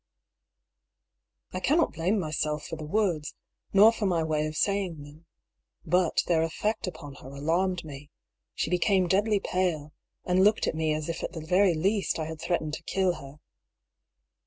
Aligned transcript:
I 1.51 1.59
cannot 1.59 1.93
blame 1.93 2.17
myself 2.17 2.65
for 2.65 2.75
the 2.75 2.87
words, 2.87 3.35
nor 3.71 3.91
for 3.91 4.07
my 4.07 4.23
way 4.23 4.47
of 4.47 4.55
saying 4.57 5.03
them. 5.03 5.27
But 5.85 6.23
their 6.25 6.41
effect 6.41 6.87
upon 6.87 7.13
her 7.21 7.29
alarmed 7.35 7.85
me. 7.85 8.09
She 8.55 8.71
became 8.71 9.07
deadly 9.07 9.39
pale, 9.39 9.93
and 10.25 10.43
looked 10.43 10.65
at 10.65 10.73
me 10.73 10.91
as 10.95 11.07
if 11.07 11.21
at 11.23 11.33
the 11.33 11.45
very 11.45 11.75
least 11.75 12.17
I 12.17 12.25
had 12.25 12.41
threatened 12.41 12.73
to 12.73 12.83
kill 12.83 13.13
her. 13.17 13.41